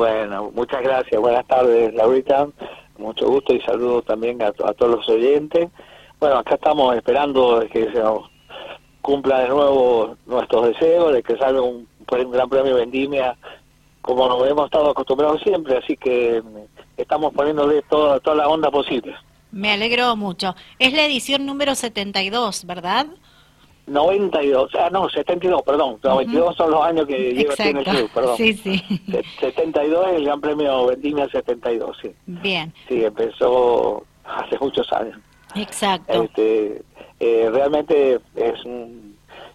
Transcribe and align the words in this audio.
Bueno, 0.00 0.50
muchas 0.54 0.80
gracias. 0.82 1.20
Buenas 1.20 1.46
tardes, 1.46 1.92
Laurita. 1.92 2.48
Mucho 2.96 3.28
gusto 3.28 3.52
y 3.52 3.60
saludo 3.60 4.00
también 4.00 4.40
a, 4.42 4.50
todos 4.50 4.96
los 4.96 5.06
oyentes. 5.10 5.68
Bueno, 6.18 6.38
acá 6.38 6.54
estamos 6.54 6.96
esperando 6.96 7.62
que 7.70 7.92
se 7.92 8.02
cumpla 9.02 9.40
de 9.40 9.48
nuevo 9.48 10.16
nuestros 10.24 10.68
deseos, 10.68 11.12
de 11.12 11.22
que 11.22 11.36
salga 11.36 11.60
un, 11.60 11.86
gran 12.08 12.48
premio 12.48 12.76
Vendimia 12.76 13.36
como 14.00 14.26
nos 14.26 14.48
hemos 14.48 14.64
estado 14.64 14.88
acostumbrados 14.88 15.42
siempre, 15.42 15.76
así 15.76 15.98
que 15.98 16.42
estamos 16.96 17.34
poniéndole 17.34 17.82
toda, 17.82 18.20
toda 18.20 18.36
la 18.36 18.48
onda 18.48 18.70
posible. 18.70 19.14
Me 19.52 19.70
alegro 19.70 20.16
mucho. 20.16 20.54
Es 20.78 20.94
la 20.94 21.04
edición 21.04 21.44
número 21.44 21.74
72, 21.74 22.64
¿verdad? 22.64 23.06
92, 23.90 24.70
ah, 24.78 24.88
no, 24.90 25.08
72, 25.08 25.62
perdón. 25.62 25.98
92 26.02 26.56
son 26.56 26.70
los 26.70 26.82
años 26.82 27.06
que 27.06 27.34
lleva 27.34 27.54
en 27.58 27.76
el 27.78 27.84
club, 27.84 28.10
perdón. 28.14 28.36
Sí, 28.36 28.54
sí. 28.54 28.82
72 29.40 30.06
es 30.06 30.14
el 30.14 30.24
Gran 30.24 30.40
Premio 30.40 30.86
Vendimia 30.86 31.28
72, 31.28 31.96
sí. 32.00 32.14
Bien. 32.26 32.72
Sí, 32.88 33.04
empezó 33.04 34.04
hace 34.24 34.56
muchos 34.60 34.90
años. 34.92 35.18
Exacto. 35.56 36.22
Este, 36.22 36.82
eh, 37.18 37.50
realmente 37.52 38.20
es, 38.36 38.54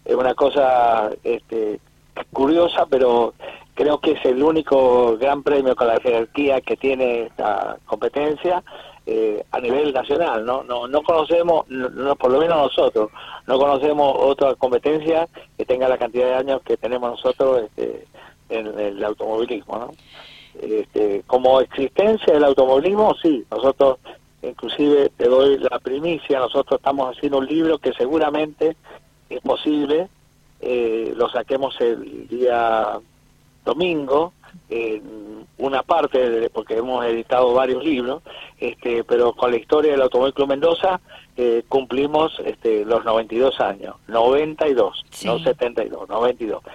es 0.06 0.16
una 0.16 0.36
cosa 0.36 1.12
este, 1.24 1.80
curiosa, 2.34 2.86
pero 2.90 3.34
creo 3.74 4.00
que 4.00 4.12
es 4.12 4.26
el 4.26 4.44
único 4.44 5.18
gran 5.18 5.44
premio 5.44 5.76
con 5.78 5.88
la 5.88 6.00
jerarquía 6.02 6.60
que 6.60 6.76
tiene 6.76 7.24
esta 7.24 7.78
competencia 7.86 8.64
eh, 9.08 9.44
a 9.52 9.60
nivel 9.60 9.94
nacional, 9.94 10.46
¿no? 10.46 10.64
No, 10.64 10.88
no 10.88 11.04
conocemos, 11.04 11.68
no, 11.70 12.16
por 12.16 12.32
lo 12.32 12.40
menos 12.40 12.58
nosotros, 12.58 13.12
no 13.46 13.60
conocemos 13.60 14.16
otra 14.18 14.56
competencia 14.56 15.28
que 15.58 15.66
tenga 15.66 15.88
la 15.88 15.98
cantidad 15.98 16.28
de 16.28 16.34
años 16.36 16.62
que 16.64 16.76
tenemos 16.78 17.12
nosotros 17.12 17.64
este, 17.64 18.08
en 18.50 18.80
el 18.80 19.04
automovilismo, 19.04 19.78
¿no? 19.78 19.92
Este, 20.60 21.22
como 21.28 21.60
existencia 21.62 22.34
del 22.34 22.46
automovilismo, 22.46 23.14
sí, 23.22 23.46
nosotros, 23.52 24.00
inclusive 24.42 25.12
te 25.18 25.28
doy 25.28 25.60
la 25.60 25.80
primicia, 25.80 26.40
nosotros 26.40 26.80
estamos 26.80 27.16
haciendo 27.16 27.40
un 27.40 27.46
libro 27.46 27.78
que 27.78 27.94
seguramente 27.94 28.76
es 29.30 29.42
posible, 29.42 30.08
eh, 30.62 31.14
lo 31.16 31.30
saquemos 31.30 31.80
el 31.82 32.28
día 32.28 33.00
domingo, 33.66 34.34
en 34.70 35.46
una 35.58 35.84
parte, 35.84 36.50
porque 36.50 36.78
hemos 36.78 37.06
editado 37.06 37.54
varios 37.54 37.84
libros, 37.84 38.24
este, 38.60 39.04
pero 39.04 39.34
con 39.34 39.52
la 39.52 39.58
historia 39.58 39.92
del 39.92 40.02
Automóvil 40.02 40.34
Club 40.34 40.50
Mendoza 40.50 41.00
eh, 41.38 41.64
cumplimos 41.68 42.40
este, 42.46 42.86
los 42.86 43.04
92 43.06 43.60
años, 43.60 43.96
92, 44.08 45.06
no 45.26 45.40
72, 45.40 46.10
92. 46.10 46.64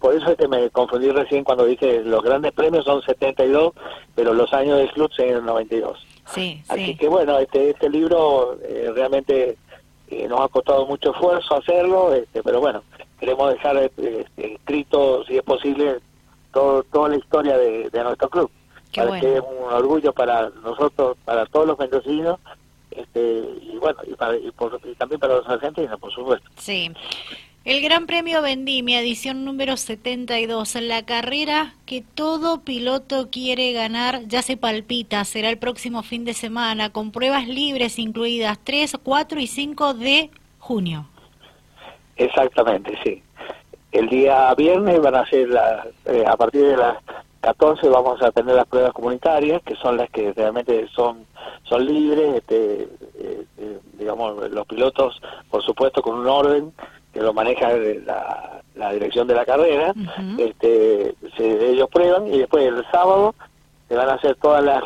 Por 0.00 0.14
eso 0.14 0.30
es 0.30 0.36
que 0.36 0.48
me 0.48 0.68
confundí 0.70 1.10
recién 1.10 1.44
cuando 1.44 1.64
dije 1.64 2.02
los 2.04 2.22
grandes 2.22 2.52
premios 2.52 2.84
son 2.84 3.02
72, 3.02 3.72
pero 4.14 4.34
los 4.34 4.52
años 4.52 4.78
del 4.78 4.90
club 4.90 5.10
son 5.12 5.46
92. 5.46 6.06
Sí, 6.26 6.62
Así 6.68 6.96
que 6.96 7.08
bueno, 7.08 7.38
este, 7.38 7.70
este 7.70 7.88
libro 7.88 8.56
eh, 8.62 8.90
realmente 8.94 9.56
eh, 10.08 10.28
nos 10.28 10.40
ha 10.40 10.48
costado 10.48 10.86
mucho 10.86 11.12
esfuerzo 11.12 11.56
hacerlo, 11.56 12.12
este, 12.14 12.42
pero 12.42 12.60
bueno, 12.60 12.82
queremos 13.20 13.52
dejar 13.52 13.76
este, 13.76 14.26
escrito, 14.36 15.24
si 15.26 15.36
es 15.36 15.42
posible, 15.42 15.98
todo, 16.52 16.82
toda 16.84 17.10
la 17.10 17.16
historia 17.16 17.56
de, 17.56 17.90
nuestro 17.92 18.28
club. 18.30 18.50
para 18.96 19.20
que 19.20 19.36
es 19.36 19.40
un 19.40 19.72
orgullo 19.72 20.12
para 20.12 20.50
nosotros, 20.62 21.16
para 21.24 21.46
todos 21.46 21.66
los 21.66 21.78
mendocinos, 21.78 22.40
este, 22.90 23.44
y 23.62 23.76
bueno, 23.76 23.98
y, 24.06 24.14
para, 24.14 24.36
y, 24.36 24.50
también 24.98 25.20
para 25.20 25.36
los 25.36 25.48
argentinos, 25.48 26.00
por 26.00 26.12
supuesto. 26.12 26.48
Sí. 26.56 26.90
El 27.62 27.82
Gran 27.82 28.06
Premio 28.06 28.40
Vendimia, 28.40 29.02
edición 29.02 29.44
número 29.44 29.76
72, 29.76 30.76
la 30.76 31.04
carrera 31.04 31.74
que 31.84 32.00
todo 32.00 32.62
piloto 32.62 33.28
quiere 33.30 33.74
ganar, 33.74 34.22
ya 34.26 34.40
se 34.40 34.56
palpita, 34.56 35.22
será 35.26 35.50
el 35.50 35.58
próximo 35.58 36.02
fin 36.02 36.24
de 36.24 36.32
semana, 36.32 36.90
con 36.90 37.12
pruebas 37.12 37.46
libres 37.46 37.98
incluidas 37.98 38.58
3, 38.64 38.96
4 39.02 39.40
y 39.40 39.46
5 39.46 39.92
de 39.92 40.30
junio. 40.58 41.06
Exactamente, 42.20 42.98
sí. 43.02 43.22
El 43.92 44.08
día 44.10 44.54
viernes 44.54 45.00
van 45.00 45.14
a 45.14 45.26
ser, 45.26 45.48
eh, 46.04 46.24
a 46.26 46.36
partir 46.36 46.66
de 46.66 46.76
las 46.76 46.98
14 47.40 47.88
vamos 47.88 48.22
a 48.22 48.30
tener 48.30 48.54
las 48.54 48.66
pruebas 48.66 48.92
comunitarias, 48.92 49.62
que 49.62 49.74
son 49.76 49.96
las 49.96 50.10
que 50.10 50.32
realmente 50.34 50.86
son, 50.94 51.24
son 51.64 51.86
libres, 51.86 52.36
este, 52.36 52.82
eh, 53.18 53.44
eh, 53.56 53.78
digamos, 53.94 54.50
los 54.50 54.66
pilotos, 54.66 55.20
por 55.50 55.62
supuesto, 55.62 56.02
con 56.02 56.18
un 56.18 56.28
orden 56.28 56.72
que 57.14 57.22
lo 57.22 57.32
maneja 57.32 57.70
la, 58.04 58.60
la 58.74 58.92
dirección 58.92 59.26
de 59.26 59.34
la 59.34 59.46
carrera, 59.46 59.94
este, 60.36 61.14
se, 61.38 61.70
ellos 61.70 61.88
prueban 61.90 62.26
y 62.26 62.38
después 62.38 62.66
el 62.66 62.84
sábado 62.92 63.34
se 63.88 63.96
van 63.96 64.10
a 64.10 64.14
hacer 64.14 64.36
todas 64.36 64.62
las, 64.62 64.84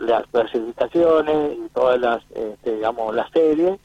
las 0.00 0.26
clasificaciones 0.26 1.58
y 1.58 1.68
todas 1.72 2.00
las, 2.00 2.22
este, 2.34 2.74
digamos, 2.74 3.14
las 3.14 3.30
series 3.30 3.78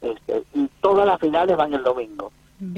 este, 0.00 0.42
y 0.54 0.68
todas 0.80 1.06
las 1.06 1.18
finales 1.20 1.56
van 1.56 1.74
el 1.74 1.82
domingo. 1.82 2.32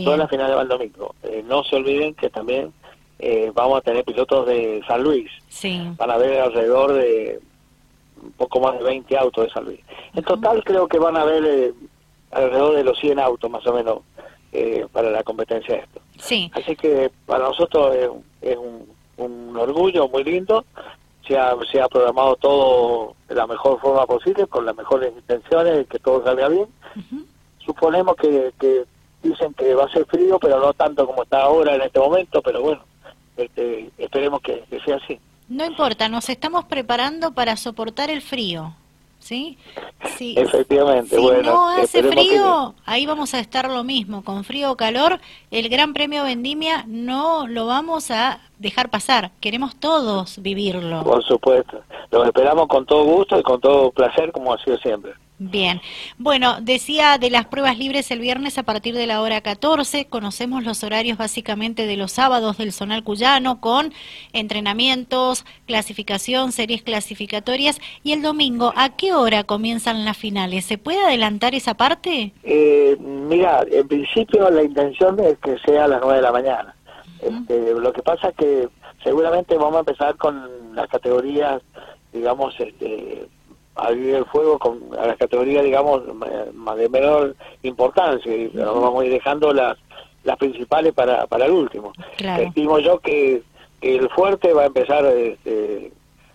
Todas 0.05 0.19
las 0.19 0.29
finales 0.29 0.55
van 0.55 0.65
el 0.65 0.69
domingo. 0.69 1.15
Eh, 1.23 1.43
no 1.47 1.65
se 1.65 1.77
olviden 1.77 2.15
que 2.15 2.29
también 2.29 2.73
eh, 3.19 3.51
vamos 3.55 3.79
a 3.79 3.81
tener 3.81 4.05
pilotos 4.05 4.47
de 4.47 4.83
San 4.87 5.03
Luis. 5.03 5.31
Sí. 5.49 5.81
Van 5.97 6.11
a 6.11 6.15
haber 6.15 6.41
alrededor 6.41 6.93
de 6.93 7.41
un 8.23 8.33
poco 8.33 8.61
más 8.61 8.79
de 8.79 8.85
20 8.85 9.17
autos 9.17 9.47
de 9.47 9.51
San 9.53 9.65
Luis. 9.65 9.81
En 10.15 10.23
total 10.23 10.63
creo 10.65 10.87
que 10.87 10.99
van 10.99 11.17
a 11.17 11.23
haber 11.23 11.45
eh, 11.47 11.73
alrededor 12.31 12.77
de 12.77 12.85
los 12.85 12.99
100 12.99 13.19
autos 13.19 13.51
más 13.51 13.67
o 13.67 13.75
menos 13.75 14.01
para 14.93 15.11
la 15.11 15.23
competencia 15.23 15.77
de 15.77 15.81
esto. 15.83 16.01
Sí. 16.19 16.51
Así 16.53 16.75
que 16.75 17.11
para 17.25 17.45
nosotros 17.45 17.95
es, 18.43 18.57
un, 18.57 18.85
un, 19.17 19.57
orgullo 19.57 20.09
muy 20.09 20.25
lindo. 20.25 20.65
Se 21.31 21.39
ha, 21.39 21.55
se 21.71 21.81
ha 21.81 21.89
programado 21.89 22.35
todo 22.35 23.15
de 23.29 23.37
la 23.37 23.47
mejor 23.47 23.81
forma 23.81 24.05
posible, 24.05 24.49
con 24.49 24.67
las 24.67 24.77
mejores 24.77 25.13
intenciones, 25.17 25.87
que 25.87 26.01
todo 26.01 26.25
salga 26.25 26.49
bien 26.49 26.67
suponemos 27.65 28.17
que, 28.17 28.53
que 28.59 28.85
dicen 29.23 29.55
que 29.55 29.75
va 29.75 29.85
a 29.85 29.93
ser 29.93 30.05
frío, 30.07 30.39
pero 30.39 30.61
no 30.61 30.73
tanto 30.73 31.07
como 31.07 31.23
está 31.23 31.43
ahora 31.43 31.75
en 31.75 31.83
este 31.83 32.01
momento, 32.01 32.43
pero 32.43 32.63
bueno, 32.63 32.83
este, 33.37 33.91
esperemos 33.99 34.41
que, 34.41 34.65
sea 34.85 34.97
así. 34.97 35.19
No 35.49 35.65
importa, 35.65 36.09
nos 36.09 36.29
estamos 36.29 36.65
preparando 36.65 37.33
para 37.33 37.57
soportar 37.57 38.11
el 38.11 38.23
frío. 38.23 38.75
¿Sí? 39.21 39.59
sí. 40.17 40.35
Efectivamente. 40.37 41.17
Si 41.17 41.23
no 41.45 41.69
hace 41.69 42.03
frío, 42.03 42.75
ahí 42.85 43.07
vamos 43.07 43.35
a 43.35 43.39
estar 43.39 43.71
lo 43.71 43.85
mismo, 43.85 44.25
con 44.25 44.45
frío 44.45 44.73
o 44.73 44.77
calor. 44.77 45.21
El 45.51 45.69
Gran 45.69 45.93
Premio 45.93 46.25
Vendimia 46.25 46.85
no 46.89 47.47
lo 47.47 47.67
vamos 47.67 48.11
a 48.11 48.41
dejar 48.59 48.91
pasar. 48.91 49.31
Queremos 49.41 49.77
todos 49.77 50.43
vivirlo. 50.43 51.05
Por 51.05 51.23
supuesto. 51.25 51.83
Lo 52.11 52.25
esperamos 52.25 52.67
con 52.67 52.87
todo 52.87 53.05
gusto 53.05 53.39
y 53.39 53.43
con 53.43 53.61
todo 53.61 53.91
placer, 53.93 54.33
como 54.33 54.53
ha 54.53 54.59
sido 54.65 54.79
siempre. 54.79 55.13
Bien, 55.43 55.81
bueno, 56.19 56.61
decía 56.61 57.17
de 57.17 57.31
las 57.31 57.47
pruebas 57.47 57.79
libres 57.79 58.11
el 58.11 58.21
viernes 58.21 58.59
a 58.59 58.63
partir 58.63 58.95
de 58.95 59.07
la 59.07 59.23
hora 59.23 59.41
14, 59.41 60.05
conocemos 60.05 60.65
los 60.65 60.85
horarios 60.85 61.17
básicamente 61.17 61.87
de 61.87 61.97
los 61.97 62.13
sábados 62.13 62.59
del 62.59 62.75
Zonal 62.75 63.03
Cuyano 63.03 63.59
con 63.59 63.95
entrenamientos, 64.35 65.47
clasificación, 65.65 66.53
series 66.53 66.83
clasificatorias 66.83 67.81
y 68.03 68.13
el 68.13 68.21
domingo, 68.21 68.75
¿a 68.77 68.91
qué 68.97 69.15
hora 69.15 69.45
comienzan 69.45 70.05
las 70.05 70.19
finales? 70.19 70.67
¿Se 70.67 70.77
puede 70.77 71.01
adelantar 71.01 71.55
esa 71.55 71.73
parte? 71.73 72.35
Eh, 72.43 72.99
mira, 73.01 73.65
en 73.71 73.89
principio 73.89 74.51
la 74.51 74.63
intención 74.63 75.19
es 75.21 75.39
que 75.39 75.57
sea 75.65 75.87
a 75.87 75.89
las 75.89 76.03
9 76.03 76.17
de 76.17 76.23
la 76.23 76.33
mañana. 76.33 76.77
Este, 77.23 77.73
lo 77.73 77.95
que 77.95 78.03
pasa 78.03 78.29
es 78.29 78.35
que 78.35 78.69
seguramente 79.03 79.57
vamos 79.57 79.77
a 79.77 79.81
empezar 79.81 80.17
con 80.19 80.75
las 80.75 80.87
categorías, 80.89 81.63
digamos, 82.13 82.55
este, 82.61 83.27
abrir 83.75 84.15
el 84.17 84.25
fuego 84.27 84.59
con 84.59 84.81
a 84.99 85.07
las 85.07 85.17
categorías, 85.17 85.65
digamos, 85.65 86.03
de 86.77 86.89
menor 86.89 87.35
importancia 87.63 88.35
y 88.35 88.49
vamos 88.49 89.03
a 89.03 89.07
ir 89.07 89.13
dejando 89.13 89.53
las, 89.53 89.79
las 90.25 90.37
principales 90.37 90.93
para, 90.93 91.27
para 91.27 91.47
el 91.47 91.53
último. 91.53 91.93
Estimo 92.19 92.79
yo 92.79 92.99
que, 92.99 93.43
el 93.81 94.11
fuerte 94.11 94.53
va 94.53 94.65
a 94.65 94.67
empezar 94.67 95.07
este, 95.07 95.91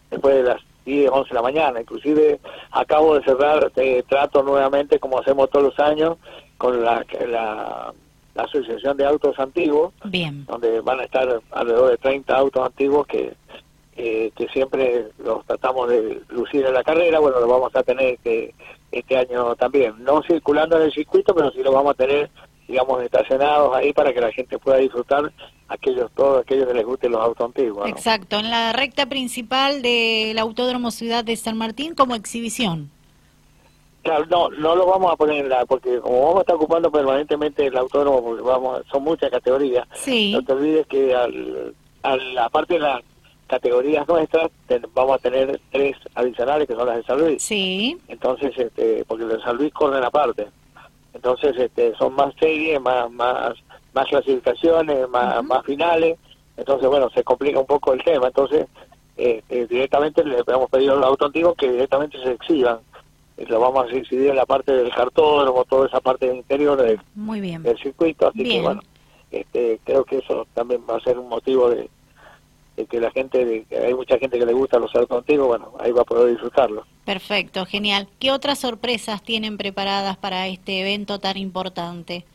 después 0.10 0.36
de 0.36 0.44
las 0.44 0.62
10, 0.86 1.12
11 1.12 1.30
de 1.30 1.36
la 1.36 1.42
mañana. 1.44 1.82
Inclusive 1.82 2.40
acabo 2.72 3.16
de 3.16 3.24
cerrar 3.24 3.66
este 3.66 4.02
trato 4.04 4.42
nuevamente, 4.42 5.00
como 5.00 5.20
hacemos 5.20 5.50
todos 5.52 5.66
los 5.66 5.80
años, 5.80 6.18
con 6.58 6.84
la, 6.84 7.06
la, 7.28 7.94
Asociación 8.36 8.98
de 8.98 9.06
Autos 9.06 9.40
Antiguos, 9.40 9.94
donde 10.02 10.81
van 10.81 11.00
a 11.00 11.04
estar 11.04 11.42
alrededor 11.52 11.92
de 11.92 11.98
30 11.98 12.36
autos 12.36 12.66
antiguos 12.66 13.08
que 13.08 13.34
eh, 13.97 14.31
que 14.36 14.47
siempre 14.50 15.07
los 15.24 15.45
tratamos 15.45 15.89
de 15.89 16.21
lucir 16.30 16.65
en 16.65 16.74
la 16.74 16.83
carrera, 16.83 17.19
bueno, 17.19 17.39
lo 17.39 17.47
vamos 17.47 17.74
a 17.75 17.83
tener 17.83 18.18
que 18.19 18.53
este 18.92 19.18
año 19.18 19.56
también, 19.56 19.95
no 20.03 20.21
circulando 20.24 20.77
en 20.77 20.83
el 20.83 20.94
circuito, 20.94 21.33
pero 21.33 21.51
sí 21.51 21.63
lo 21.63 21.71
vamos 21.71 21.92
a 21.92 21.97
tener, 21.97 22.30
digamos, 22.68 23.01
estacionados 23.03 23.75
ahí 23.75 23.94
para 23.94 24.13
que 24.13 24.19
la 24.19 24.31
gente 24.31 24.57
pueda 24.59 24.77
disfrutar 24.77 25.31
aquellos 25.68 26.12
todos 26.12 26.42
aquellos 26.42 26.68
que 26.68 26.74
les 26.74 26.86
gusten 26.86 27.12
los 27.12 27.21
autos 27.21 27.45
antiguos. 27.45 27.88
Exacto, 27.89 28.38
en 28.38 28.50
la 28.50 28.74
recta 28.74 29.06
principal 29.06 29.81
del 29.81 30.38
Autódromo 30.39 30.92
Ciudad 30.92 31.24
de 31.24 31.36
San 31.36 31.57
Martín 31.57 31.95
como 31.95 32.15
exhibición. 32.15 32.92
Claro, 34.03 34.25
no, 34.27 34.50
no 34.50 34.75
lo 34.75 34.86
vamos 34.86 35.12
a 35.12 35.15
poner 35.15 35.45
en 35.45 35.50
la, 35.50 35.65
porque 35.65 36.00
como 36.00 36.21
vamos 36.21 36.38
a 36.38 36.42
estar 36.42 36.56
ocupando 36.57 36.92
permanentemente 36.92 37.65
el 37.65 37.77
autódromo, 37.77 38.21
porque 38.21 38.44
vamos, 38.44 38.81
son 38.92 39.03
muchas 39.03 39.31
categorías, 39.31 39.88
sí. 39.94 40.31
no 40.31 40.44
te 40.44 40.53
olvides 40.53 40.86
que 40.86 41.15
al, 41.15 41.74
al, 42.03 42.38
aparte 42.38 42.75
de 42.75 42.81
la 42.81 43.01
categorías 43.47 44.07
nuestras 44.07 44.50
vamos 44.94 45.15
a 45.15 45.19
tener 45.19 45.59
tres 45.71 45.95
adicionales 46.15 46.68
que 46.68 46.75
son 46.75 46.88
las 46.88 46.97
de 46.97 47.03
San 47.03 47.19
Luis. 47.19 47.44
Sí. 47.44 47.97
Entonces, 48.07 48.51
este, 48.57 49.03
porque 49.07 49.25
los 49.25 49.38
de 49.38 49.44
San 49.44 49.57
Luis 49.57 49.74
corren 49.74 50.03
aparte. 50.03 50.47
Entonces, 51.13 51.56
este, 51.57 51.95
son 51.95 52.13
más 52.13 52.33
series, 52.39 52.80
más 52.81 53.09
más 53.12 53.53
más 53.95 54.06
clasificaciones, 54.07 55.09
más, 55.09 55.44
más 55.44 55.65
finales. 55.65 56.19
Entonces, 56.57 56.88
bueno, 56.88 57.09
se 57.12 57.24
complica 57.24 57.59
un 57.59 57.65
poco 57.65 57.94
el 57.94 58.03
tema. 58.03 58.27
Entonces, 58.27 58.68
este, 59.15 59.65
directamente 59.68 60.24
le 60.24 60.44
hemos 60.45 60.69
pedido 60.69 60.94
a 60.94 60.97
los 60.97 61.06
autos 61.06 61.27
antiguos 61.27 61.56
que 61.56 61.71
directamente 61.71 62.21
se 62.21 62.31
exhiban. 62.31 62.80
lo 63.38 63.59
vamos 63.59 63.86
a 63.92 63.95
exhibir 63.95 64.30
en 64.30 64.36
la 64.36 64.45
parte 64.45 64.74
del 64.74 64.94
cartódromo, 64.94 65.63
toda 65.65 65.88
esa 65.88 66.01
parte 66.01 66.27
del 66.27 66.38
interior 66.38 66.81
del, 66.81 67.00
Muy 67.15 67.39
bien. 67.39 67.63
del 67.63 67.77
circuito. 67.77 68.27
Así 68.27 68.44
que, 68.44 68.62
bueno, 68.62 68.81
este, 69.31 69.80
creo 69.86 70.03
que 70.03 70.18
eso 70.18 70.45
también 70.53 70.81
va 70.89 70.97
a 70.97 71.01
ser 71.01 71.18
un 71.18 71.30
motivo 71.30 71.69
de, 71.69 71.89
que 72.83 73.00
la 73.00 73.10
gente, 73.12 73.66
hay 73.72 73.94
mucha 73.94 74.18
gente 74.18 74.38
que 74.38 74.45
le 74.45 74.54
gusta 74.54 74.80
los 74.80 74.94
autos 74.95 75.19
antiguos, 75.19 75.48
bueno, 75.48 75.72
ahí 75.80 75.92
va 75.92 76.01
a 76.01 76.06
poder 76.06 76.31
disfrutarlo. 76.31 76.86
Perfecto, 77.06 77.66
genial. 77.66 78.07
¿Qué 78.19 78.31
otras 78.31 78.60
sorpresas 78.60 79.24
tienen 79.24 79.57
preparadas 79.57 80.18
para 80.18 80.48
este 80.48 80.81
evento 80.81 81.19
tan 81.19 81.38
importante? 81.38 82.25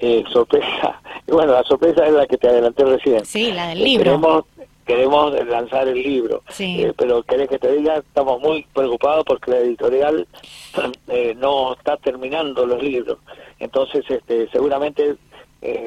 Eh, 0.00 0.24
sorpresa, 0.32 1.00
bueno, 1.28 1.52
la 1.52 1.62
sorpresa 1.62 2.04
es 2.06 2.12
la 2.12 2.26
que 2.26 2.36
te 2.36 2.48
adelanté 2.48 2.84
recién. 2.84 3.24
Sí, 3.24 3.52
la 3.52 3.68
del 3.68 3.82
eh, 3.82 3.84
libro. 3.84 4.04
Queremos, 4.04 4.44
queremos 4.84 5.46
lanzar 5.46 5.86
el 5.86 6.02
libro, 6.02 6.42
sí. 6.48 6.82
Eh, 6.82 6.92
pero 6.96 7.22
querés 7.22 7.48
que 7.48 7.60
te 7.60 7.70
diga, 7.70 7.98
estamos 7.98 8.40
muy 8.40 8.66
preocupados 8.74 9.24
porque 9.24 9.52
la 9.52 9.58
editorial 9.58 10.26
no 11.36 11.74
está 11.74 11.96
terminando 11.98 12.66
los 12.66 12.82
libros. 12.82 13.18
Entonces, 13.60 14.04
este, 14.08 14.48
seguramente 14.50 15.14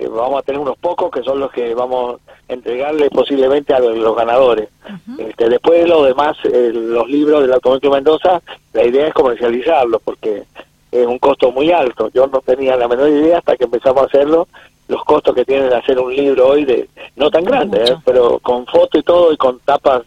vamos 0.09 0.39
a 0.39 0.43
tener 0.43 0.61
unos 0.61 0.77
pocos 0.77 1.11
que 1.11 1.21
son 1.21 1.41
los 1.41 1.51
que 1.51 1.75
vamos 1.75 2.21
entregarle 2.47 3.09
posiblemente 3.09 3.73
a 3.73 3.79
los, 3.79 4.15
ganadores. 4.15 4.69
este, 5.17 5.49
después 5.49 5.81
de 5.81 5.87
lo 5.87 6.03
demás, 6.03 6.37
los 6.43 7.09
libros 7.09 7.41
del 7.41 7.53
Automóvil 7.53 7.89
Mendoza, 7.89 8.41
la 8.73 8.85
idea 8.85 9.07
es 9.07 9.13
comercializarlos 9.13 10.01
porque 10.03 10.43
es 10.91 11.07
un 11.07 11.19
costo 11.19 11.51
muy 11.51 11.71
alto. 11.71 12.09
Yo 12.13 12.27
no 12.27 12.41
tenía 12.41 12.75
la 12.75 12.87
menor 12.87 13.09
idea 13.09 13.39
hasta 13.39 13.57
que 13.57 13.65
empezamos 13.65 14.03
a 14.03 14.05
hacerlo 14.05 14.47
los 14.87 15.03
costos 15.03 15.33
que 15.33 15.45
tiene 15.45 15.73
hacer 15.73 15.99
un 15.99 16.15
libro 16.15 16.47
hoy 16.47 16.63
de 16.65 16.87
no 17.15 17.31
tan 17.31 17.43
grande, 17.43 17.83
¿eh? 17.83 17.95
pero 18.05 18.39
con 18.39 18.65
foto 18.67 18.99
y 18.99 19.03
todo 19.03 19.33
y 19.33 19.37
con 19.37 19.59
tapas 19.59 20.03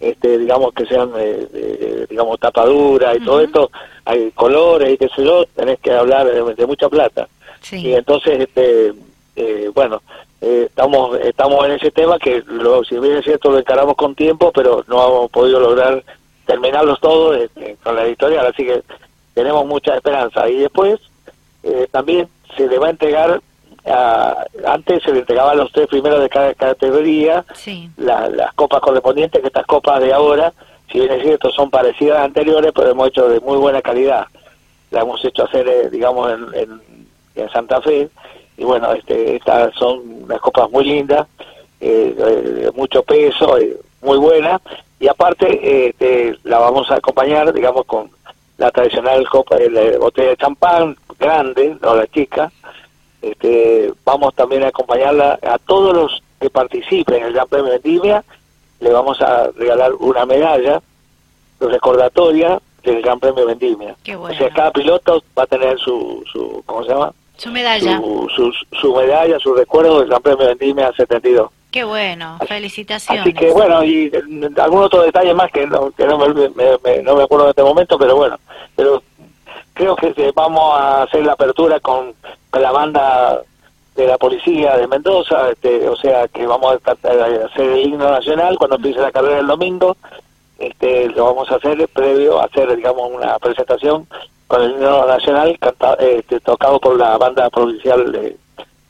este 0.00 0.38
digamos 0.38 0.72
que 0.74 0.86
sean 0.86 1.12
de, 1.12 2.06
digamos 2.08 2.38
tapadura 2.38 3.16
y 3.16 3.20
todo 3.20 3.40
esto 3.40 3.70
hay 4.04 4.30
colores 4.32 4.92
y 4.92 4.98
qué 4.98 5.08
sé 5.08 5.24
yo 5.24 5.44
tenés 5.46 5.80
que 5.80 5.90
hablar 5.90 6.26
de, 6.26 6.66
mucha 6.66 6.88
plata 6.88 7.28
y 7.72 7.92
entonces 7.94 8.38
este 8.38 8.92
eh, 9.34 9.70
bueno 9.74 10.02
eh, 10.40 10.64
estamos 10.68 11.18
estamos 11.20 11.64
en 11.66 11.72
ese 11.72 11.90
tema 11.90 12.18
que 12.18 12.42
lo, 12.46 12.84
si 12.84 12.98
bien 12.98 13.16
es 13.16 13.24
cierto 13.24 13.50
lo 13.50 13.58
encaramos 13.58 13.96
con 13.96 14.14
tiempo 14.14 14.52
pero 14.52 14.84
no 14.86 15.06
hemos 15.06 15.30
podido 15.30 15.58
lograr 15.60 16.04
terminarlos 16.46 17.00
todos 17.00 17.36
este, 17.36 17.76
con 17.82 17.96
la 17.96 18.04
editorial 18.04 18.46
así 18.46 18.64
que 18.64 18.82
tenemos 19.38 19.66
mucha 19.66 19.94
esperanza. 19.94 20.48
Y 20.48 20.56
después 20.56 20.98
eh, 21.62 21.86
también 21.92 22.28
se 22.56 22.66
le 22.66 22.76
va 22.76 22.88
a 22.88 22.90
entregar, 22.90 23.40
antes 24.66 25.02
se 25.04 25.12
le 25.12 25.20
entregaba 25.20 25.52
a 25.52 25.54
los 25.54 25.70
tres 25.70 25.86
primeros 25.86 26.20
de 26.20 26.28
cada 26.28 26.52
categoría 26.54 27.44
las 27.96 28.52
copas 28.54 28.80
correspondientes, 28.80 29.40
que 29.40 29.46
estas 29.46 29.64
copas 29.66 30.00
de 30.00 30.12
ahora, 30.12 30.52
si 30.90 30.98
bien 30.98 31.12
es 31.12 31.22
cierto, 31.22 31.50
son 31.52 31.70
parecidas 31.70 32.16
a 32.16 32.18
las 32.18 32.26
anteriores, 32.26 32.72
pero 32.74 32.90
hemos 32.90 33.08
hecho 33.08 33.28
de 33.28 33.38
muy 33.38 33.58
buena 33.58 33.80
calidad. 33.80 34.26
La 34.90 35.02
hemos 35.02 35.24
hecho 35.24 35.44
hacer, 35.44 35.68
eh, 35.68 35.88
digamos, 35.88 36.32
en, 36.32 36.80
en, 37.36 37.50
Santa 37.50 37.80
Fe. 37.80 38.08
Y 38.58 38.64
bueno, 38.64 38.92
este, 38.92 39.36
estas 39.36 39.72
son 39.76 40.24
unas 40.24 40.40
copas 40.40 40.70
muy 40.70 40.84
lindas, 40.84 41.26
eh, 41.80 42.12
de 42.16 42.72
mucho 42.72 43.02
peso, 43.04 43.56
muy 44.02 44.18
buenas. 44.18 44.60
Y 45.00 45.06
aparte, 45.06 45.88
este, 45.88 46.36
la 46.42 46.58
vamos 46.58 46.90
a 46.90 46.96
acompañar, 46.96 47.52
digamos, 47.52 47.86
con 47.86 48.10
la 48.56 48.72
tradicional 48.72 49.26
copa 49.28 49.56
de 49.56 49.70
la 49.70 49.98
botella 49.98 50.30
de 50.30 50.36
champán 50.36 50.96
grande, 51.18 51.76
no 51.80 51.94
la 51.94 52.06
chica. 52.08 52.50
Este, 53.22 53.92
vamos 54.04 54.34
también 54.34 54.64
a 54.64 54.68
acompañarla 54.68 55.38
a 55.42 55.58
todos 55.58 55.94
los 55.94 56.22
que 56.40 56.50
participen 56.50 57.16
en 57.16 57.24
el 57.26 57.32
Gran 57.32 57.48
Premio 57.48 57.70
Vendimia, 57.70 58.24
le 58.80 58.92
vamos 58.92 59.20
a 59.20 59.50
regalar 59.56 59.92
una 59.94 60.24
medalla 60.24 60.80
recordatoria 61.60 62.60
del 62.82 63.02
Gran 63.02 63.18
Premio 63.18 63.46
Vendimia. 63.46 63.96
O 64.18 64.34
sea, 64.34 64.50
cada 64.50 64.70
piloto 64.70 65.22
va 65.36 65.44
a 65.44 65.46
tener 65.46 65.78
su, 65.78 66.24
su 66.32 66.62
¿cómo 66.66 66.84
se 66.84 66.90
llama? 66.90 67.12
Su 67.38 67.50
medalla. 67.50 67.98
Su, 67.98 68.52
su, 68.80 68.94
medalla, 68.94 69.38
su 69.38 69.54
recuerdo 69.54 70.00
del 70.00 70.08
Gran 70.08 70.20
Premio 70.20 70.46
de 70.46 70.54
Vendimia 70.54 70.92
72. 70.92 71.50
Qué 71.70 71.84
bueno, 71.84 72.38
felicitaciones. 72.46 73.22
Así 73.22 73.32
que 73.32 73.50
bueno, 73.50 73.84
y 73.84 74.10
algún 74.56 74.82
otro 74.82 75.02
detalle 75.02 75.34
más 75.34 75.50
que 75.52 75.66
no, 75.66 75.90
que 75.92 76.06
no, 76.06 76.18
me, 76.18 77.02
no 77.02 77.16
me 77.16 77.22
acuerdo 77.22 77.44
en 77.44 77.50
este 77.50 77.62
momento, 77.62 77.98
pero 77.98 78.16
bueno, 78.16 78.38
pero 78.74 79.02
creo 79.78 79.94
que 79.94 80.32
vamos 80.34 80.78
a 80.78 81.02
hacer 81.02 81.24
la 81.24 81.32
apertura 81.32 81.78
con, 81.80 82.12
la 82.52 82.72
banda 82.72 83.42
de 83.94 84.06
la 84.06 84.18
policía 84.18 84.76
de 84.76 84.88
Mendoza, 84.88 85.50
este, 85.50 85.88
o 85.88 85.96
sea 85.96 86.26
que 86.28 86.46
vamos 86.46 86.78
a 86.84 86.92
hacer 86.92 87.70
el 87.70 87.86
himno 87.86 88.10
nacional 88.10 88.58
cuando 88.58 88.76
empiece 88.76 89.00
la 89.00 89.12
carrera 89.12 89.38
el 89.38 89.46
domingo, 89.46 89.96
este, 90.58 91.08
lo 91.10 91.26
vamos 91.26 91.50
a 91.50 91.56
hacer 91.56 91.88
previo 91.88 92.40
a 92.40 92.44
hacer, 92.44 92.74
digamos, 92.76 93.10
una 93.10 93.38
presentación 93.38 94.06
con 94.46 94.62
el 94.62 94.72
himno 94.72 95.06
nacional 95.06 95.58
este, 95.98 96.40
tocado 96.40 96.80
por 96.80 96.96
la 96.96 97.16
banda 97.18 97.48
provincial 97.50 98.10
de 98.12 98.36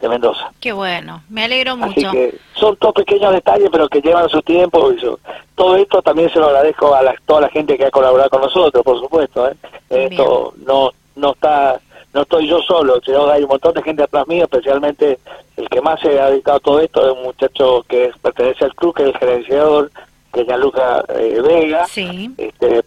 de 0.00 0.08
Mendoza. 0.08 0.52
Qué 0.60 0.72
bueno, 0.72 1.22
me 1.28 1.44
alegro 1.44 1.76
mucho. 1.76 2.10
Que 2.10 2.38
son 2.54 2.76
todos 2.76 2.94
pequeños 2.94 3.32
detalles, 3.32 3.68
pero 3.70 3.88
que 3.88 4.00
llevan 4.00 4.28
su 4.28 4.40
tiempo. 4.42 4.92
Y 4.92 5.00
todo 5.54 5.76
esto 5.76 6.02
también 6.02 6.30
se 6.30 6.38
lo 6.38 6.46
agradezco 6.46 6.94
a 6.94 7.02
toda 7.26 7.42
la 7.42 7.48
gente 7.48 7.76
que 7.76 7.86
ha 7.86 7.90
colaborado 7.90 8.30
con 8.30 8.42
nosotros, 8.42 8.84
por 8.84 8.98
supuesto. 9.00 9.48
¿eh? 9.48 9.56
Esto 9.90 10.54
no 10.64 10.92
no 11.16 11.32
está 11.32 11.80
no 12.14 12.22
estoy 12.22 12.46
yo 12.48 12.60
solo, 12.62 13.00
sino 13.04 13.28
hay 13.28 13.42
un 13.42 13.48
montón 13.48 13.74
de 13.74 13.82
gente 13.82 14.02
atrás 14.02 14.26
mío, 14.28 14.44
especialmente 14.44 15.18
el 15.56 15.68
que 15.68 15.80
más 15.80 16.00
se 16.00 16.18
ha 16.18 16.30
dedicado 16.30 16.56
a 16.56 16.60
todo 16.60 16.80
esto 16.80 17.04
es 17.04 17.16
un 17.16 17.24
muchacho 17.24 17.84
que 17.88 18.10
pertenece 18.22 18.64
al 18.64 18.74
club, 18.74 18.94
que 18.94 19.02
es 19.02 19.08
el 19.08 19.18
gerenciador, 19.18 19.90
es 20.43 20.46
Gianluca 20.46 21.05
eh, 21.08 21.40
Vega, 21.43 21.87
sí. 21.87 22.31
este, 22.37 22.82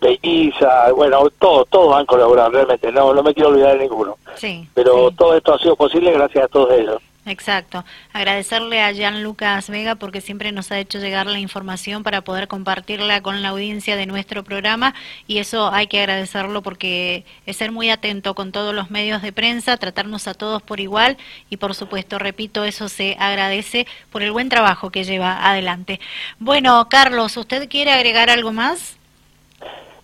bueno, 0.96 1.30
todos, 1.40 1.68
todos 1.70 1.96
han 1.96 2.06
colaborado 2.06 2.52
realmente, 2.52 2.92
no, 2.92 3.14
no 3.14 3.24
me 3.24 3.34
quiero 3.34 3.50
olvidar 3.50 3.74
de 3.74 3.84
ninguno. 3.84 4.18
Sí, 4.36 4.68
Pero 4.74 5.12
todo 5.12 5.36
esto 5.36 5.54
ha 5.54 5.60
sido 5.60 5.76
posible 5.76 6.12
gracias 6.12 6.46
a 6.46 6.48
todos 6.48 6.72
ellos. 6.72 7.02
Exacto. 7.32 7.86
Agradecerle 8.12 8.82
a 8.82 8.94
Jan 8.94 9.24
Lucas 9.24 9.70
Vega 9.70 9.96
porque 9.96 10.20
siempre 10.20 10.52
nos 10.52 10.70
ha 10.70 10.80
hecho 10.80 11.00
llegar 11.00 11.28
la 11.28 11.40
información 11.40 12.04
para 12.04 12.26
poder 12.26 12.50
compartirla 12.50 13.22
con 13.22 13.42
la 13.42 13.50
audiencia 13.50 13.96
de 13.96 14.06
nuestro 14.06 14.44
programa 14.44 14.94
y 15.28 15.38
eso 15.38 15.72
hay 15.72 15.88
que 15.88 16.02
agradecerlo 16.02 16.62
porque 16.62 17.24
es 17.46 17.56
ser 17.56 17.72
muy 17.72 17.90
atento 17.90 18.36
con 18.36 18.52
todos 18.52 18.76
los 18.76 18.92
medios 18.92 19.22
de 19.22 19.32
prensa, 19.32 19.78
tratarnos 19.78 20.28
a 20.28 20.34
todos 20.34 20.62
por 20.62 20.82
igual 20.82 21.16
y 21.50 21.56
por 21.56 21.74
supuesto, 21.74 22.20
repito, 22.20 22.66
eso 22.66 22.90
se 22.90 23.16
agradece 23.18 23.88
por 24.12 24.24
el 24.24 24.34
buen 24.34 24.50
trabajo 24.50 24.90
que 24.90 25.06
lleva 25.06 25.50
adelante. 25.50 26.02
Bueno, 26.38 26.90
Carlos, 26.90 27.38
¿usted 27.38 27.70
quiere 27.70 27.94
agregar 27.94 28.30
algo 28.30 28.52
más? 28.52 28.98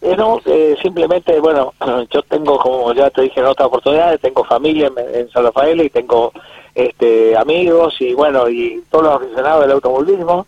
Eh, 0.02 0.16
no, 0.16 0.40
eh, 0.46 0.78
simplemente, 0.82 1.40
bueno, 1.40 1.74
yo 2.12 2.22
tengo, 2.24 2.60
como 2.60 2.94
ya 2.94 3.10
te 3.10 3.24
dije 3.24 3.40
en 3.40 3.48
otras 3.48 3.68
oportunidades, 3.68 4.22
tengo 4.22 4.44
familia 4.44 4.92
en 5.14 5.30
San 5.30 5.44
Rafael 5.44 5.82
y 5.82 5.90
tengo 5.90 6.32
este, 6.76 7.36
amigos 7.36 7.96
y 8.00 8.14
bueno, 8.14 8.48
y 8.50 8.84
todos 8.92 9.06
los 9.06 9.16
aficionados 9.16 9.62
del 9.62 9.72
automovilismo, 9.72 10.46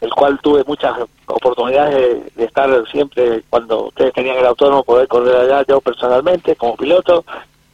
el 0.00 0.10
cual 0.10 0.40
tuve 0.40 0.64
muchas 0.64 0.96
oportunidades 1.26 2.34
de, 2.34 2.44
estar 2.44 2.68
siempre 2.90 3.42
cuando 3.48 3.84
ustedes 3.86 4.12
tenían 4.12 4.38
el 4.38 4.46
autónomo, 4.46 4.82
poder 4.82 5.06
correr 5.06 5.36
allá 5.36 5.64
yo 5.68 5.80
personalmente 5.80 6.56
como 6.56 6.76
piloto. 6.76 7.24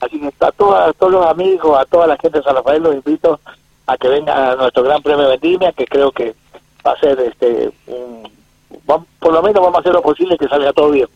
Así 0.00 0.20
que 0.20 0.30
a, 0.40 0.52
todos, 0.52 0.94
todos 0.96 1.12
los 1.12 1.26
amigos, 1.26 1.78
a 1.78 1.86
toda 1.86 2.06
la 2.06 2.18
gente 2.18 2.38
de 2.38 2.44
San 2.44 2.56
Rafael 2.56 2.82
los 2.82 2.94
invito 2.94 3.40
a 3.86 3.96
que 3.96 4.08
vengan 4.08 4.38
a 4.38 4.56
nuestro 4.56 4.82
Gran 4.82 5.02
Premio 5.02 5.28
Vendimia, 5.28 5.72
que 5.72 5.86
creo 5.86 6.10
que 6.12 6.34
va 6.86 6.92
a 6.92 7.00
ser 7.00 7.18
este 7.20 7.70
un, 7.86 8.30
por 8.84 9.32
lo 9.32 9.42
menos 9.42 9.62
vamos 9.62 9.76
a 9.76 9.80
hacer 9.80 9.92
lo 9.92 10.02
posible 10.02 10.36
que 10.38 10.48
salga 10.48 10.72
todo 10.72 10.90
bien. 10.90 11.08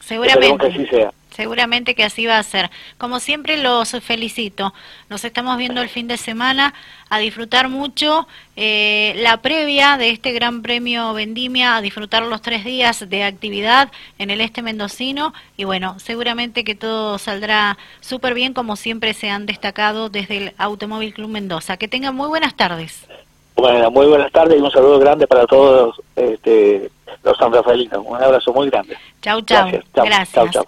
Seguramente. 0.00 0.68
que 0.68 0.74
así 0.74 0.86
sea. 0.86 1.12
Seguramente 1.30 1.94
que 1.94 2.04
así 2.04 2.26
va 2.26 2.38
a 2.38 2.42
ser. 2.42 2.70
Como 2.98 3.18
siempre 3.18 3.56
los 3.56 3.90
felicito. 4.02 4.74
Nos 5.08 5.24
estamos 5.24 5.56
viendo 5.56 5.80
el 5.80 5.88
fin 5.88 6.06
de 6.06 6.18
semana 6.18 6.74
a 7.08 7.18
disfrutar 7.18 7.70
mucho 7.70 8.28
eh, 8.56 9.14
la 9.16 9.40
previa 9.40 9.96
de 9.96 10.10
este 10.10 10.32
Gran 10.32 10.60
Premio 10.60 11.14
Vendimia, 11.14 11.76
a 11.76 11.80
disfrutar 11.80 12.24
los 12.24 12.42
tres 12.42 12.64
días 12.64 13.08
de 13.08 13.24
actividad 13.24 13.90
en 14.18 14.30
el 14.30 14.42
este 14.42 14.60
mendocino 14.60 15.32
y 15.56 15.64
bueno, 15.64 15.98
seguramente 15.98 16.64
que 16.64 16.74
todo 16.74 17.18
saldrá 17.18 17.78
súper 18.00 18.34
bien 18.34 18.52
como 18.52 18.76
siempre 18.76 19.14
se 19.14 19.30
han 19.30 19.46
destacado 19.46 20.10
desde 20.10 20.36
el 20.36 20.54
Automóvil 20.58 21.14
Club 21.14 21.30
Mendoza. 21.30 21.78
Que 21.78 21.88
tengan 21.88 22.14
muy 22.14 22.28
buenas 22.28 22.54
tardes. 22.56 23.06
Bueno, 23.62 23.92
muy 23.92 24.08
buenas 24.08 24.32
tardes 24.32 24.58
y 24.58 24.60
un 24.60 24.72
saludo 24.72 24.98
grande 24.98 25.28
para 25.28 25.46
todos 25.46 25.94
este, 26.16 26.90
los 27.22 27.38
San 27.38 27.52
Rafaelinos. 27.52 28.04
Un 28.04 28.20
abrazo 28.20 28.52
muy 28.52 28.68
grande. 28.68 28.96
Chau, 29.20 29.40
chau. 29.42 29.70
Gracias. 29.94 30.58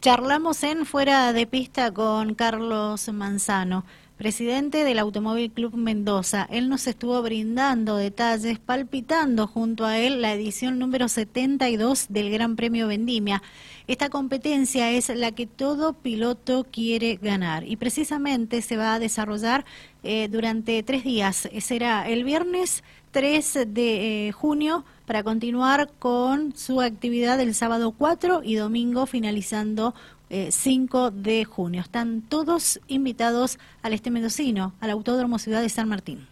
Charlamos 0.00 0.64
en 0.64 0.86
Fuera 0.86 1.32
de 1.32 1.46
Pista 1.46 1.92
con 1.92 2.34
Carlos 2.34 3.08
Manzano. 3.10 3.84
Presidente 4.20 4.84
del 4.84 4.98
Automóvil 4.98 5.50
Club 5.50 5.76
Mendoza. 5.76 6.46
Él 6.50 6.68
nos 6.68 6.86
estuvo 6.86 7.22
brindando 7.22 7.96
detalles, 7.96 8.58
palpitando 8.58 9.46
junto 9.46 9.86
a 9.86 9.96
él 9.96 10.20
la 10.20 10.34
edición 10.34 10.78
número 10.78 11.08
72 11.08 12.04
del 12.10 12.30
Gran 12.30 12.54
Premio 12.54 12.86
Vendimia. 12.86 13.42
Esta 13.86 14.10
competencia 14.10 14.90
es 14.90 15.08
la 15.08 15.32
que 15.32 15.46
todo 15.46 15.94
piloto 15.94 16.66
quiere 16.70 17.16
ganar 17.16 17.66
y 17.66 17.76
precisamente 17.76 18.60
se 18.60 18.76
va 18.76 18.92
a 18.92 18.98
desarrollar 18.98 19.64
eh, 20.02 20.28
durante 20.28 20.82
tres 20.82 21.02
días. 21.02 21.48
Será 21.58 22.06
el 22.06 22.22
viernes 22.22 22.84
3 23.12 23.68
de 23.68 24.28
eh, 24.28 24.32
junio 24.32 24.84
para 25.10 25.24
continuar 25.24 25.90
con 25.98 26.56
su 26.56 26.80
actividad 26.80 27.40
el 27.40 27.52
sábado 27.52 27.90
4 27.90 28.42
y 28.44 28.54
domingo 28.54 29.06
finalizando 29.06 29.92
eh, 30.28 30.50
5 30.52 31.10
de 31.10 31.44
junio. 31.44 31.80
Están 31.80 32.22
todos 32.22 32.78
invitados 32.86 33.58
al 33.82 33.92
Este 33.92 34.12
Mendocino, 34.12 34.72
al 34.78 34.90
Autódromo 34.90 35.40
Ciudad 35.40 35.62
de 35.62 35.68
San 35.68 35.88
Martín. 35.88 36.28